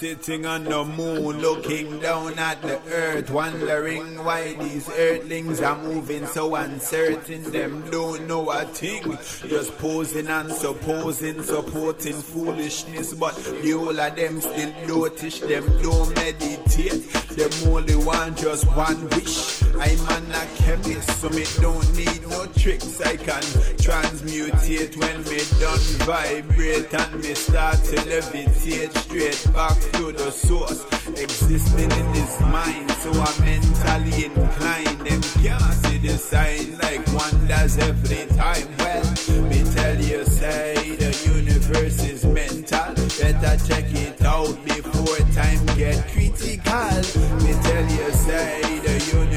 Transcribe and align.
Sitting 0.00 0.46
on 0.46 0.64
the 0.64 0.82
moon, 0.82 1.42
looking 1.42 2.00
down 2.00 2.38
at 2.38 2.62
the 2.62 2.80
earth, 2.90 3.30
wondering 3.30 4.24
why 4.24 4.54
these 4.54 4.88
earthlings 4.88 5.60
are 5.60 5.76
moving 5.76 6.24
so 6.24 6.54
uncertain. 6.54 7.42
Them 7.42 7.84
don't 7.90 8.26
know 8.26 8.48
a 8.50 8.64
thing, 8.64 9.02
just 9.46 9.76
posing 9.76 10.28
and 10.28 10.50
supposing, 10.52 11.42
supporting 11.42 12.14
foolishness. 12.14 13.12
But 13.12 13.36
the 13.36 13.72
whole 13.72 14.00
of 14.00 14.16
them 14.16 14.40
still 14.40 14.72
dotish, 14.88 15.46
them 15.46 15.66
don't 15.82 16.14
meditate. 16.16 17.12
Them 17.36 17.70
only 17.70 17.96
want 17.96 18.38
just 18.38 18.64
one 18.74 19.06
wish. 19.10 19.59
I'm 19.74 20.00
an 20.08 20.32
a 20.32 20.46
chemist, 20.56 21.20
so 21.20 21.28
me 21.30 21.44
don't 21.60 21.96
need 21.96 22.26
no 22.28 22.46
tricks. 22.46 23.00
I 23.00 23.16
can 23.16 23.42
transmutate 23.80 24.96
when 24.96 25.22
me 25.24 25.40
done 25.60 25.78
vibrate 26.06 26.92
and 26.92 27.22
me 27.22 27.34
start 27.34 27.76
to 27.84 27.96
levitate 28.10 28.96
straight 28.98 29.54
back 29.54 29.78
to 29.94 30.12
the 30.12 30.30
source. 30.30 30.84
Existing 31.08 31.90
in 31.90 32.12
this 32.12 32.40
mind, 32.40 32.90
so 33.02 33.10
I'm 33.12 33.44
mentally 33.44 34.24
inclined. 34.26 35.00
Them 35.06 35.22
can't 35.42 35.74
see 35.84 35.98
the 35.98 36.18
sign 36.18 36.78
like 36.78 37.06
wonders 37.12 37.78
every 37.78 38.26
time. 38.36 38.68
Well, 38.78 39.04
me 39.48 39.64
tell 39.74 39.96
you, 40.00 40.24
say 40.24 40.96
the 40.96 41.12
universe 41.34 42.04
is 42.04 42.24
mental. 42.24 42.94
Better 43.20 43.56
check 43.66 43.92
it 43.92 44.22
out 44.22 44.64
before 44.64 45.18
time 45.34 45.64
get 45.76 45.96
critical. 46.08 47.00
Me 47.42 47.52
tell 47.62 47.86
you, 47.90 48.12
say 48.12 48.69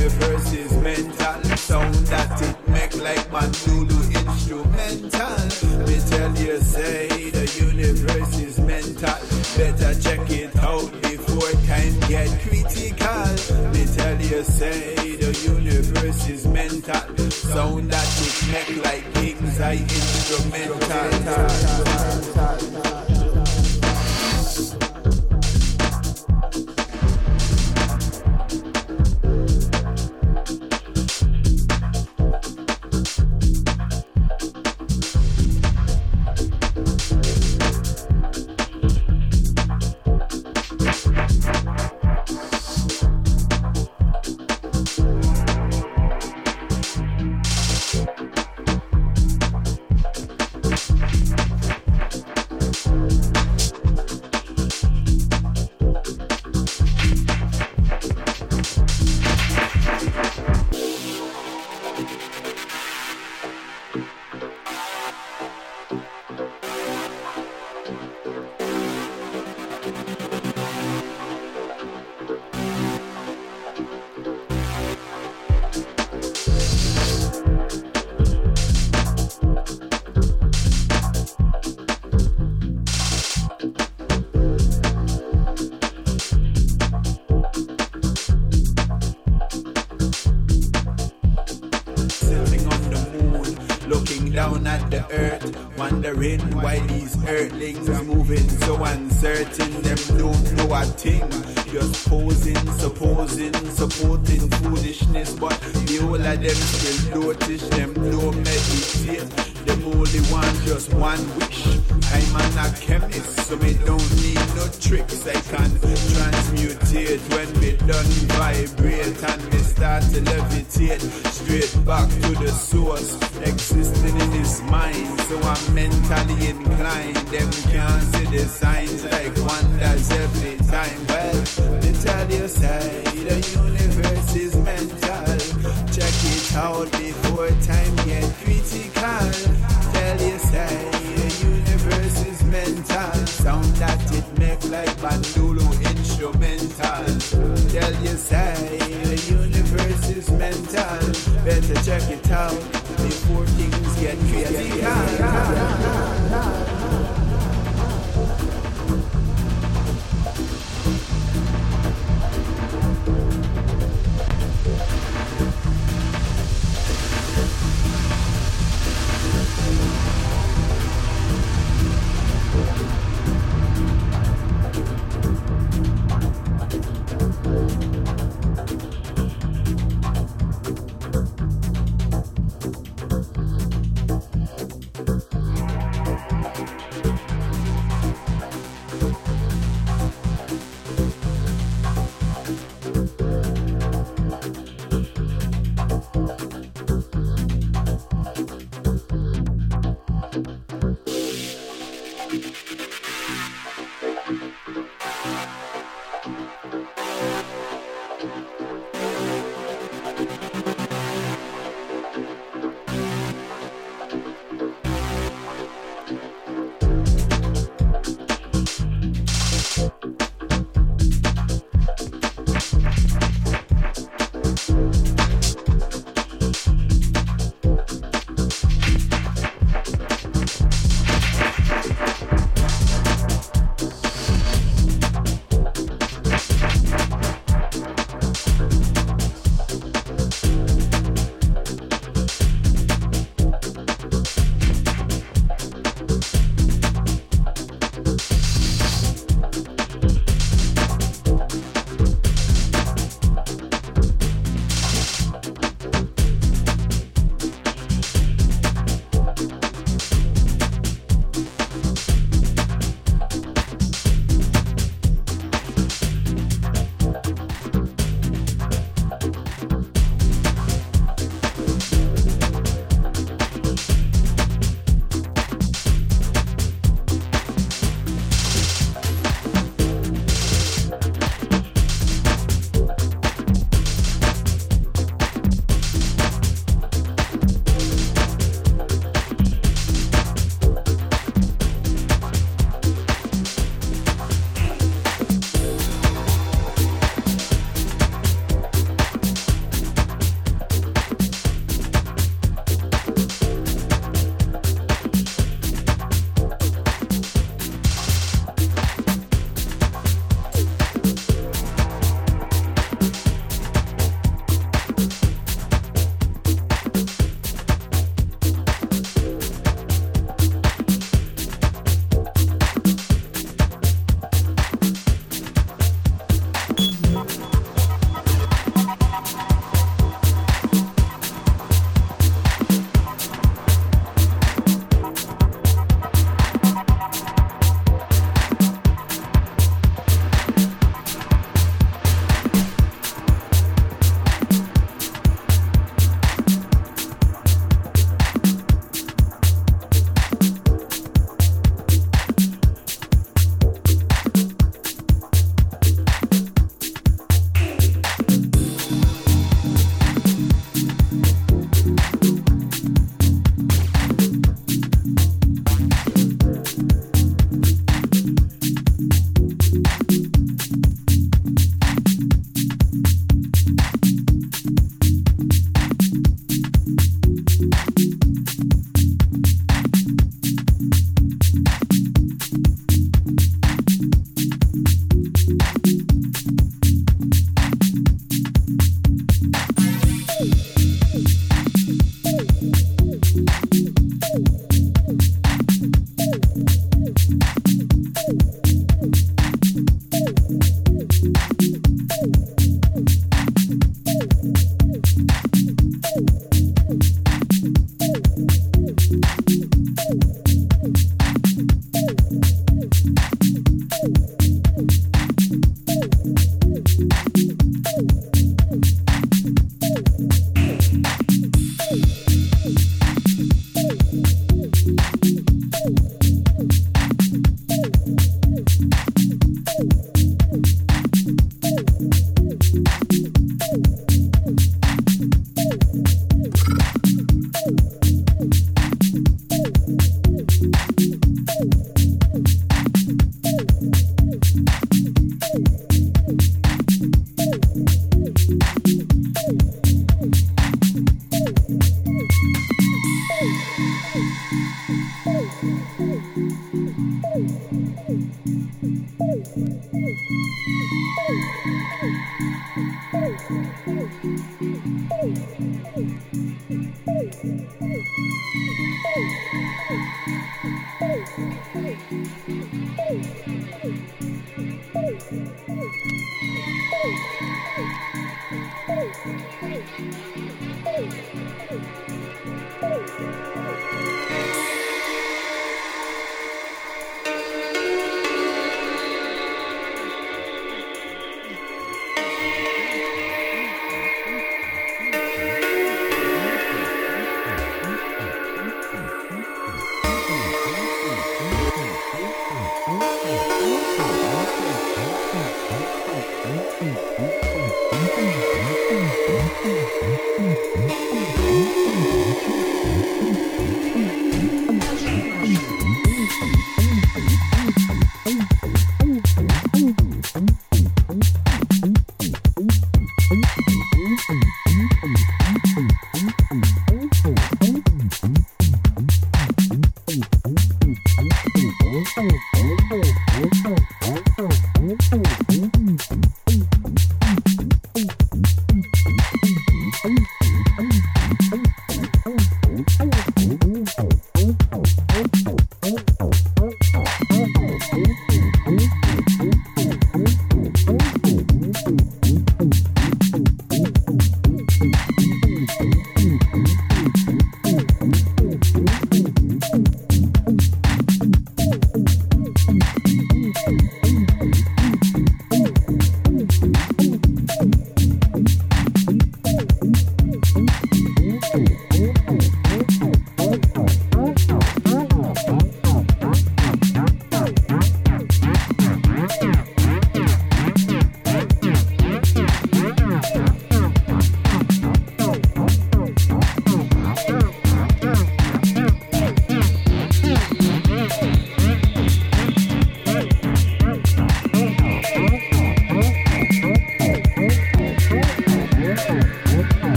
universe 0.00 0.52
is 0.52 0.72
mental. 0.78 1.56
Sound 1.56 1.94
that 2.08 2.42
it 2.42 2.56
make 2.68 2.96
like 3.02 3.30
Mandulu 3.30 3.98
instrumental. 4.20 5.36
Me 5.86 5.96
tell 6.10 6.32
you, 6.38 6.58
say 6.60 7.30
the 7.30 7.46
universe 7.60 8.38
is 8.38 8.58
mental. 8.60 9.18
Better 9.56 9.94
check 10.00 10.30
it 10.30 10.56
out 10.56 10.90
before 11.02 11.52
time 11.68 12.00
get 12.08 12.30
critical. 12.40 13.26
Me 13.72 13.84
tell 13.96 14.20
you, 14.20 14.42
say 14.42 15.16
the 15.16 15.32
universe 15.54 16.28
is 16.28 16.46
mental. 16.46 17.30
Sound 17.30 17.90
that 17.90 18.08
it 18.26 18.36
make 18.52 18.84
like 18.84 19.04
kings 19.14 19.60
I 19.60 19.74
instrumental. 19.74 20.80